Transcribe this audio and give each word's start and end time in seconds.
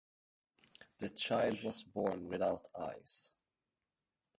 The 0.97 1.09
child 1.11 1.63
was 1.63 1.83
born 1.83 2.27
without 2.27 2.67
eyes. 2.75 3.35